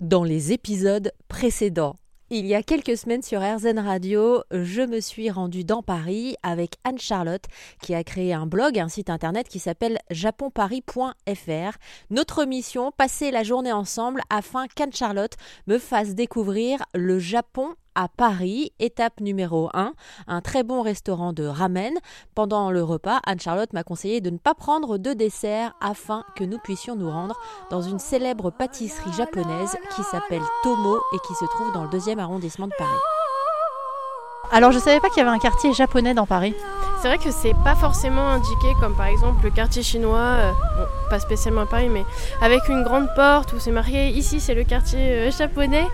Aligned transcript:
dans 0.00 0.24
les 0.24 0.52
épisodes 0.52 1.12
précédents. 1.28 1.96
Il 2.30 2.46
y 2.46 2.54
a 2.54 2.62
quelques 2.62 2.98
semaines 2.98 3.22
sur 3.22 3.40
RZN 3.40 3.78
Radio, 3.78 4.42
je 4.50 4.82
me 4.82 5.00
suis 5.00 5.30
rendue 5.30 5.64
dans 5.64 5.82
Paris 5.82 6.36
avec 6.42 6.74
Anne-Charlotte 6.84 7.44
qui 7.80 7.94
a 7.94 8.04
créé 8.04 8.34
un 8.34 8.44
blog, 8.44 8.78
un 8.78 8.90
site 8.90 9.08
internet 9.08 9.48
qui 9.48 9.58
s'appelle 9.58 9.98
japonparis.fr. 10.10 11.78
Notre 12.10 12.44
mission, 12.44 12.92
passer 12.92 13.30
la 13.30 13.44
journée 13.44 13.72
ensemble 13.72 14.20
afin 14.28 14.66
qu'Anne-Charlotte 14.66 15.38
me 15.66 15.78
fasse 15.78 16.14
découvrir 16.14 16.82
le 16.94 17.18
Japon 17.18 17.74
à 17.98 18.06
Paris, 18.06 18.72
étape 18.78 19.20
numéro 19.20 19.70
1, 19.74 19.92
un 20.28 20.40
très 20.40 20.62
bon 20.62 20.82
restaurant 20.82 21.32
de 21.32 21.44
ramen. 21.44 21.94
Pendant 22.36 22.70
le 22.70 22.84
repas, 22.84 23.18
Anne-Charlotte 23.26 23.72
m'a 23.72 23.82
conseillé 23.82 24.20
de 24.20 24.30
ne 24.30 24.38
pas 24.38 24.54
prendre 24.54 24.98
de 24.98 25.12
dessert 25.14 25.74
afin 25.80 26.22
que 26.36 26.44
nous 26.44 26.58
puissions 26.58 26.94
nous 26.94 27.10
rendre 27.10 27.34
dans 27.72 27.82
une 27.82 27.98
célèbre 27.98 28.50
pâtisserie 28.52 29.12
japonaise 29.12 29.76
qui 29.96 30.04
s'appelle 30.04 30.42
Tomo 30.62 30.98
et 31.12 31.18
qui 31.26 31.34
se 31.34 31.44
trouve 31.46 31.72
dans 31.72 31.82
le 31.82 31.90
deuxième 31.90 32.20
arrondissement 32.20 32.68
de 32.68 32.72
Paris. 32.78 33.00
Alors 34.52 34.70
je 34.70 34.78
savais 34.78 35.00
pas 35.00 35.08
qu'il 35.08 35.18
y 35.18 35.26
avait 35.26 35.34
un 35.34 35.40
quartier 35.40 35.72
japonais 35.72 36.14
dans 36.14 36.24
Paris. 36.24 36.54
C'est 37.02 37.08
vrai 37.08 37.18
que 37.18 37.32
c'est 37.32 37.54
pas 37.64 37.74
forcément 37.74 38.28
indiqué 38.28 38.74
comme 38.80 38.96
par 38.96 39.06
exemple 39.06 39.42
le 39.42 39.50
quartier 39.50 39.82
chinois, 39.82 40.18
euh, 40.18 40.52
pas 41.10 41.18
spécialement 41.18 41.62
à 41.62 41.66
Paris, 41.66 41.88
mais 41.88 42.04
avec 42.40 42.68
une 42.68 42.84
grande 42.84 43.08
porte 43.16 43.52
où 43.54 43.58
c'est 43.58 43.72
marqué 43.72 44.08
ici 44.10 44.38
c'est 44.38 44.54
le 44.54 44.62
quartier 44.62 45.00
euh, 45.00 45.30
japonais. 45.32 45.86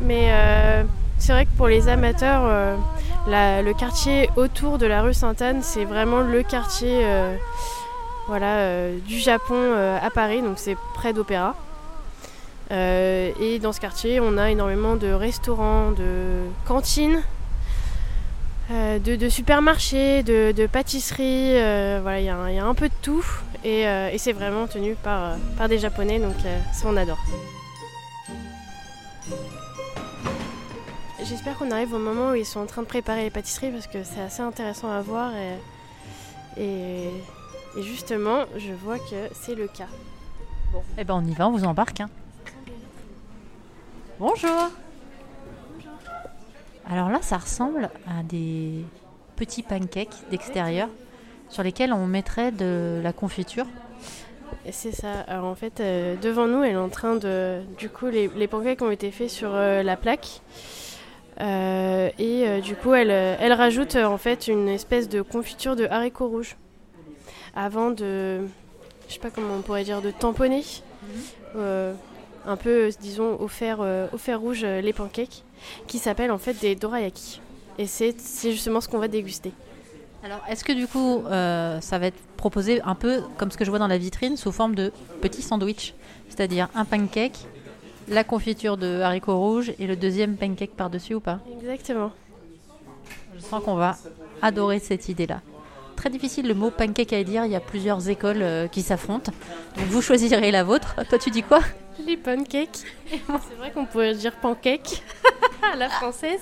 Mais 0.00 0.30
euh, 0.30 0.84
c'est 1.22 1.32
vrai 1.32 1.46
que 1.46 1.52
pour 1.56 1.68
les 1.68 1.86
amateurs, 1.86 2.42
euh, 2.44 2.76
le 3.28 3.72
quartier 3.74 4.28
autour 4.34 4.78
de 4.78 4.86
la 4.86 5.02
rue 5.02 5.14
Sainte-Anne, 5.14 5.60
c'est 5.62 5.84
vraiment 5.84 6.20
le 6.20 6.42
quartier 6.42 7.02
euh, 7.04 7.36
voilà, 8.26 8.56
euh, 8.56 8.98
du 9.06 9.20
Japon 9.20 9.72
à 10.02 10.10
Paris, 10.10 10.42
donc 10.42 10.54
c'est 10.56 10.76
près 10.94 11.12
d'Opéra. 11.12 11.54
et 12.72 13.60
dans 13.62 13.72
ce 13.72 13.80
quartier, 13.80 14.18
on 14.18 14.36
a 14.36 14.50
énormément 14.50 14.96
de 14.96 15.12
restaurants, 15.12 15.92
de 15.92 16.42
cantines, 16.66 17.22
de, 18.70 19.28
supermarchés, 19.28 20.24
de, 20.24 20.66
pâtisseries. 20.66 21.52
voilà, 22.02 22.18
il 22.18 22.24
y, 22.24 22.30
a 22.58 22.64
un 22.66 22.74
peu 22.74 22.88
de 22.88 22.94
tout. 23.00 23.24
Et, 23.64 23.86
c'est 24.18 24.32
vraiment 24.32 24.66
tenu 24.66 24.96
par, 24.96 25.36
par 25.56 25.68
des 25.68 25.78
Japonais, 25.78 26.18
donc 26.18 26.34
ça 26.72 26.88
on 26.88 26.96
adore. 26.96 27.18
J'espère 31.24 31.56
qu'on 31.56 31.70
arrive 31.70 31.94
au 31.94 31.98
moment 31.98 32.30
où 32.30 32.34
ils 32.34 32.44
sont 32.44 32.58
en 32.58 32.66
train 32.66 32.82
de 32.82 32.86
préparer 32.86 33.22
les 33.22 33.30
pâtisseries 33.30 33.70
parce 33.70 33.86
que 33.86 34.02
c'est 34.02 34.20
assez 34.20 34.42
intéressant 34.42 34.90
à 34.90 35.00
voir 35.00 35.32
et, 36.56 37.10
justement, 37.78 38.44
je 38.56 38.72
vois 38.72 38.98
que 38.98 39.28
c'est 39.32 39.54
le 39.54 39.68
cas. 39.68 39.86
Bon, 40.72 40.82
eh 40.98 41.04
ben 41.04 41.14
on 41.14 41.24
y 41.24 41.34
va, 41.34 41.48
on 41.48 41.52
vous 41.52 41.64
embarque. 41.64 42.00
Hein. 42.00 42.10
Bonjour. 44.18 44.70
Alors 46.90 47.08
là, 47.08 47.18
ça 47.22 47.38
ressemble 47.38 47.90
à 48.08 48.22
des 48.24 48.84
petits 49.36 49.62
pancakes 49.62 50.28
d'extérieur 50.30 50.88
sur 51.48 51.62
lesquels 51.62 51.92
on 51.92 52.06
mettrait 52.06 52.50
de 52.50 53.00
la 53.02 53.12
confiture. 53.12 53.66
C'est 54.70 54.92
ça. 54.92 55.20
Alors 55.28 55.44
en 55.44 55.54
fait, 55.54 55.80
euh, 55.80 56.16
devant 56.16 56.46
nous, 56.46 56.62
elle 56.64 56.72
est 56.72 56.76
en 56.76 56.88
train 56.88 57.16
de. 57.16 57.62
Du 57.78 57.88
coup, 57.88 58.06
les, 58.06 58.28
pancakes 58.48 58.82
ont 58.82 58.90
été 58.90 59.10
faits 59.10 59.30
sur 59.30 59.54
euh, 59.54 59.82
la 59.82 59.96
plaque. 59.96 60.40
Euh, 61.40 62.10
et 62.18 62.46
euh, 62.46 62.60
du 62.60 62.76
coup, 62.76 62.94
elle, 62.94 63.10
euh, 63.10 63.54
rajoute 63.54 63.96
en 63.96 64.18
fait 64.18 64.48
une 64.48 64.68
espèce 64.68 65.08
de 65.08 65.22
confiture 65.22 65.76
de 65.76 65.86
haricots 65.86 66.28
rouges 66.28 66.56
avant 67.54 67.90
de, 67.90 68.40
je 69.08 69.14
sais 69.14 69.20
pas 69.20 69.30
comment 69.30 69.54
on 69.58 69.62
pourrait 69.62 69.84
dire, 69.84 70.02
de 70.02 70.10
tamponner 70.10 70.62
un 72.44 72.56
peu, 72.56 72.90
disons, 73.00 73.38
au 73.38 73.46
fer, 73.46 73.78
rouge 74.40 74.64
les 74.64 74.92
pancakes, 74.92 75.44
qui 75.86 75.98
s'appellent 75.98 76.32
en 76.32 76.38
fait 76.38 76.54
des 76.54 76.74
dorayaki. 76.74 77.40
Et 77.78 77.86
c'est 77.86 78.14
justement 78.42 78.80
ce 78.80 78.88
qu'on 78.88 78.98
va 78.98 79.08
déguster. 79.08 79.52
Alors, 80.24 80.40
est-ce 80.48 80.64
que 80.64 80.72
du 80.72 80.86
coup, 80.86 81.22
ça 81.28 81.98
va 81.98 82.06
être 82.06 82.18
proposé 82.36 82.80
un 82.82 82.94
peu 82.94 83.22
comme 83.36 83.50
ce 83.50 83.56
que 83.56 83.64
je 83.64 83.70
vois 83.70 83.78
dans 83.78 83.86
la 83.86 83.98
vitrine, 83.98 84.36
sous 84.36 84.50
forme 84.50 84.74
de 84.74 84.92
petits 85.20 85.42
sandwich 85.42 85.94
C'est-à-dire 86.30 86.68
un 86.74 86.84
pancake 86.84 87.38
la 88.08 88.24
confiture 88.24 88.76
de 88.76 89.00
haricots 89.00 89.38
rouges 89.38 89.72
et 89.78 89.86
le 89.86 89.96
deuxième 89.96 90.36
pancake 90.36 90.72
par-dessus 90.76 91.14
ou 91.14 91.20
pas 91.20 91.40
Exactement. 91.60 92.12
Je 93.34 93.40
sens 93.40 93.62
qu'on 93.62 93.74
va 93.76 93.96
adorer 94.40 94.78
cette 94.78 95.08
idée-là. 95.08 95.40
Très 95.96 96.10
difficile 96.10 96.48
le 96.48 96.54
mot 96.54 96.70
pancake 96.70 97.12
à 97.12 97.22
dire, 97.22 97.44
il 97.44 97.52
y 97.52 97.56
a 97.56 97.60
plusieurs 97.60 98.08
écoles 98.08 98.42
euh, 98.42 98.66
qui 98.66 98.82
s'affrontent. 98.82 99.32
Donc 99.76 99.86
vous 99.86 100.02
choisirez 100.02 100.50
la 100.50 100.64
vôtre. 100.64 100.96
Toi 101.08 101.18
tu 101.18 101.30
dis 101.30 101.42
quoi 101.42 101.60
Les 102.04 102.16
pancakes. 102.16 102.84
C'est 103.08 103.56
vrai 103.58 103.70
qu'on 103.72 103.84
pourrait 103.84 104.14
dire 104.14 104.32
pancake 104.36 105.02
à 105.72 105.76
la 105.76 105.88
française. 105.88 106.40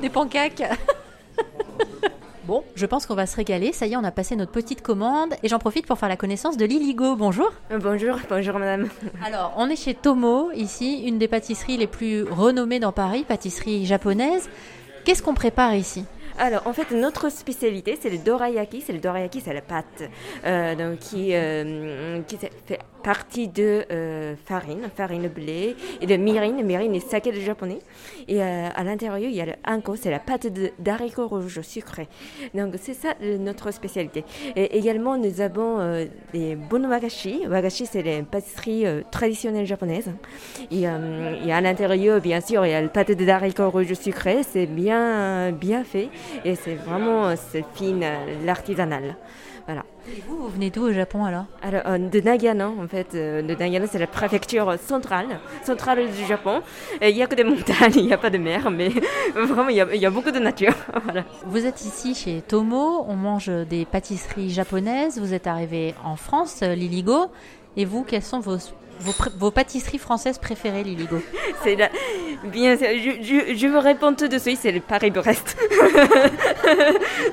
Des 0.00 0.08
pancakes 0.08 0.62
Bon, 2.52 2.64
je 2.74 2.84
pense 2.84 3.06
qu'on 3.06 3.14
va 3.14 3.24
se 3.24 3.34
régaler. 3.34 3.72
Ça 3.72 3.86
y 3.86 3.94
est, 3.94 3.96
on 3.96 4.04
a 4.04 4.10
passé 4.10 4.36
notre 4.36 4.52
petite 4.52 4.82
commande 4.82 5.32
et 5.42 5.48
j'en 5.48 5.58
profite 5.58 5.86
pour 5.86 5.96
faire 5.96 6.10
la 6.10 6.18
connaissance 6.18 6.58
de 6.58 6.66
Liligo. 6.66 7.16
Bonjour. 7.16 7.50
Euh, 7.70 7.78
bonjour, 7.78 8.18
bonjour 8.28 8.58
madame. 8.58 8.90
Alors, 9.24 9.54
on 9.56 9.70
est 9.70 9.82
chez 9.82 9.94
Tomo, 9.94 10.50
ici, 10.52 11.02
une 11.06 11.16
des 11.16 11.28
pâtisseries 11.28 11.78
les 11.78 11.86
plus 11.86 12.24
renommées 12.24 12.78
dans 12.78 12.92
Paris, 12.92 13.24
pâtisserie 13.26 13.86
japonaise. 13.86 14.50
Qu'est-ce 15.06 15.22
qu'on 15.22 15.32
prépare 15.32 15.74
ici? 15.76 16.04
Alors, 16.38 16.66
en 16.66 16.74
fait, 16.74 16.90
notre 16.90 17.30
spécialité, 17.30 17.98
c'est 17.98 18.10
le 18.10 18.18
dorayaki. 18.18 18.82
C'est 18.82 18.92
le 18.92 18.98
dorayaki, 19.00 19.40
c'est 19.40 19.54
la 19.54 19.62
pâte 19.62 20.02
euh, 20.44 20.74
donc, 20.74 20.98
qui, 20.98 21.30
euh, 21.32 22.20
qui 22.28 22.36
fait 22.36 22.52
partie 23.02 23.48
de 23.48 23.84
euh, 23.90 24.34
farine, 24.44 24.88
farine 24.94 25.28
blé 25.28 25.76
et 26.00 26.06
de 26.06 26.16
mirin. 26.16 26.62
Mirin 26.62 26.92
est 26.92 27.00
saké 27.00 27.32
de 27.32 27.40
japonais. 27.40 27.78
Et 28.28 28.42
euh, 28.42 28.68
à 28.74 28.84
l'intérieur, 28.84 29.30
il 29.30 29.34
y 29.34 29.40
a 29.40 29.46
le 29.46 29.52
anko, 29.66 29.96
c'est 29.96 30.10
la 30.10 30.18
pâte 30.18 30.46
d'haricots 30.78 31.28
rouges 31.28 31.60
sucrés. 31.62 32.08
Donc 32.54 32.74
c'est 32.80 32.94
ça 32.94 33.14
notre 33.38 33.70
spécialité. 33.72 34.24
Et 34.56 34.78
également, 34.78 35.16
nous 35.16 35.40
avons 35.40 35.80
euh, 35.80 36.06
des 36.32 36.54
bon 36.54 36.88
wagashi. 36.88 37.46
Wagashi, 37.46 37.86
c'est 37.86 38.02
les 38.02 38.22
pâtisseries 38.22 38.84
traditionnelles 39.10 39.66
japonaises. 39.66 40.10
Et, 40.70 40.82
et 40.82 41.52
à 41.52 41.60
l'intérieur, 41.60 42.20
bien 42.20 42.40
sûr, 42.40 42.64
il 42.66 42.70
y 42.70 42.74
a 42.74 42.80
la 42.80 42.88
pâte 42.88 43.12
d'haricots 43.12 43.70
rouges 43.70 43.94
sucrés. 43.94 44.42
C'est 44.42 44.66
bien, 44.66 45.50
bien 45.52 45.84
fait. 45.84 46.08
Et 46.44 46.54
c'est 46.54 46.74
vraiment 46.74 47.34
c'est 47.36 47.64
fine, 47.74 48.04
l'artisanal. 48.44 49.16
Voilà. 49.66 49.84
Et 50.08 50.20
vous, 50.26 50.36
vous 50.36 50.48
venez 50.48 50.70
d'où 50.70 50.82
au 50.82 50.92
Japon 50.92 51.24
alors 51.24 51.44
Alors, 51.62 51.82
euh, 51.86 51.98
de 51.98 52.20
Nagano, 52.20 52.74
en 52.82 52.88
fait. 52.88 53.14
Euh, 53.14 53.42
de 53.42 53.54
Nagano, 53.54 53.86
c'est 53.90 53.98
la 53.98 54.06
préfecture 54.06 54.74
centrale, 54.78 55.38
centrale 55.64 56.10
du 56.10 56.24
Japon. 56.26 56.62
Il 57.00 57.14
n'y 57.14 57.22
a 57.22 57.26
que 57.26 57.34
des 57.34 57.44
montagnes, 57.54 57.92
il 57.96 58.06
n'y 58.06 58.12
a 58.12 58.18
pas 58.18 58.30
de 58.30 58.38
mer, 58.38 58.70
mais 58.70 58.88
vraiment, 59.34 59.68
il 59.68 59.76
y, 59.76 60.06
a, 60.06 60.10
beaucoup 60.10 60.32
de 60.32 60.38
nature. 60.38 60.74
voilà. 61.04 61.24
Vous 61.46 61.64
êtes 61.64 61.82
ici 61.82 62.14
chez 62.14 62.42
Tomo, 62.42 63.04
on 63.08 63.14
mange 63.14 63.48
des 63.48 63.84
pâtisseries 63.84 64.50
japonaises. 64.50 65.18
Vous 65.18 65.34
êtes 65.34 65.46
arrivé 65.46 65.94
en 66.04 66.16
France, 66.16 66.60
euh, 66.62 66.74
Liligo. 66.74 67.26
Et 67.76 67.84
vous, 67.84 68.02
quels 68.02 68.22
sont 68.22 68.40
vos 68.40 68.58
vos, 69.02 69.50
pâtisseries 69.50 69.98
françaises 69.98 70.38
préférées, 70.38 70.84
Liligo 70.84 71.18
C'est 71.64 71.76
bien, 72.44 72.76
je, 72.76 73.54
je, 73.54 73.66
vous 73.66 73.80
réponds 73.80 74.14
tout 74.14 74.28
de 74.28 74.38
suite, 74.38 74.58
c'est 74.62 74.72
le 74.72 74.80
Paris-Brest. 74.80 75.56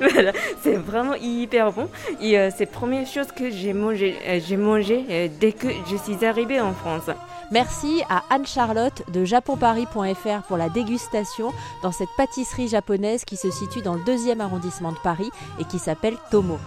voilà, 0.00 0.32
c'est 0.62 0.76
vraiment 0.76 1.14
hyper 1.14 1.72
bon. 1.72 1.88
Et 2.20 2.38
euh, 2.38 2.50
c'est 2.56 2.66
la 2.66 2.70
première 2.70 3.06
chose 3.06 3.28
que 3.32 3.50
j'ai 3.50 3.72
mangé, 3.72 4.16
euh, 4.26 4.40
j'ai 4.46 4.56
mangé 4.56 5.04
euh, 5.10 5.28
dès 5.40 5.52
que 5.52 5.68
je 5.90 5.96
suis 5.96 6.24
arrivée 6.24 6.60
en 6.60 6.72
France. 6.72 7.10
Merci 7.50 8.02
à 8.08 8.22
Anne-Charlotte 8.30 9.02
de 9.10 9.24
japonparis.fr 9.24 10.42
pour 10.46 10.56
la 10.56 10.68
dégustation 10.68 11.52
dans 11.82 11.90
cette 11.90 12.10
pâtisserie 12.16 12.68
japonaise 12.68 13.24
qui 13.24 13.36
se 13.36 13.50
situe 13.50 13.82
dans 13.82 13.94
le 13.94 14.04
deuxième 14.04 14.40
arrondissement 14.40 14.92
de 14.92 14.98
Paris 14.98 15.30
et 15.58 15.64
qui 15.64 15.80
s'appelle 15.80 16.16
Tomo. 16.30 16.58